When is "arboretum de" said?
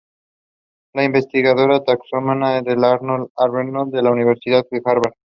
3.37-4.01